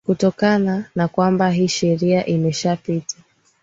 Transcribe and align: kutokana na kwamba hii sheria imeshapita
kutokana 0.05 0.85
na 0.95 1.07
kwamba 1.07 1.49
hii 1.49 1.67
sheria 1.67 2.25
imeshapita 2.25 3.15